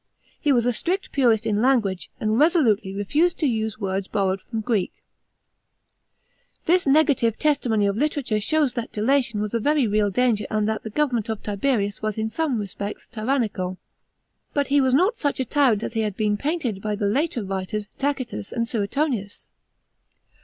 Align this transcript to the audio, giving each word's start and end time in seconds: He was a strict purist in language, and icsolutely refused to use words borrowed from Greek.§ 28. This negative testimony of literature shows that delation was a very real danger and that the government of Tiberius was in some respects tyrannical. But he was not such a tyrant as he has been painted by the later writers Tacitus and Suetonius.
He 0.39 0.51
was 0.51 0.65
a 0.65 0.73
strict 0.73 1.11
purist 1.11 1.45
in 1.45 1.61
language, 1.61 2.09
and 2.19 2.31
icsolutely 2.41 2.97
refused 2.97 3.37
to 3.37 3.45
use 3.45 3.77
words 3.77 4.07
borrowed 4.07 4.41
from 4.41 4.61
Greek.§ 4.61 4.89
28. 6.63 6.65
This 6.65 6.87
negative 6.87 7.37
testimony 7.37 7.85
of 7.85 7.95
literature 7.97 8.39
shows 8.39 8.73
that 8.73 8.91
delation 8.91 9.41
was 9.41 9.53
a 9.53 9.59
very 9.59 9.85
real 9.85 10.09
danger 10.09 10.47
and 10.49 10.67
that 10.67 10.81
the 10.81 10.89
government 10.89 11.29
of 11.29 11.43
Tiberius 11.43 12.01
was 12.01 12.17
in 12.17 12.31
some 12.31 12.57
respects 12.57 13.07
tyrannical. 13.07 13.77
But 14.55 14.69
he 14.69 14.81
was 14.81 14.95
not 14.95 15.17
such 15.17 15.39
a 15.39 15.45
tyrant 15.45 15.83
as 15.83 15.93
he 15.93 15.99
has 16.01 16.13
been 16.15 16.35
painted 16.35 16.81
by 16.81 16.95
the 16.95 17.05
later 17.05 17.43
writers 17.43 17.85
Tacitus 17.99 18.51
and 18.51 18.67
Suetonius. 18.67 19.47